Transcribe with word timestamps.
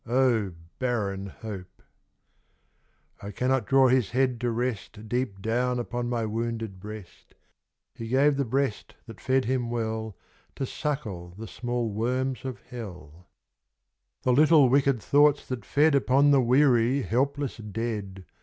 O 0.07 0.53
barren 0.79 1.27
hope! 1.27 1.83
I 3.21 3.29
cannot 3.29 3.67
draw 3.67 3.87
his 3.87 4.09
head 4.09 4.41
to 4.41 4.49
rest 4.49 5.07
Deep 5.07 5.39
down 5.39 5.77
upon 5.77 6.09
my 6.09 6.25
wounded 6.25 6.79
breast... 6.79 7.35
He 7.93 8.07
gave 8.07 8.35
the 8.35 8.43
breast 8.43 8.95
that 9.05 9.21
fed 9.21 9.45
him 9.45 9.69
well 9.69 10.17
To 10.55 10.65
suckle 10.65 11.35
the 11.37 11.45
small 11.47 11.87
worms 11.91 12.45
of 12.45 12.61
Hell. 12.61 13.27
49 14.23 14.23
The 14.23 14.31
Mother. 14.31 14.35
The 14.37 14.41
little 14.41 14.69
wicked 14.69 15.03
thoughts 15.03 15.47
that 15.49 15.63
fed 15.65 15.93
Upon 15.93 16.31
the 16.31 16.41
weary, 16.41 17.03
helpless 17.03 17.57
Dead 17.57 18.25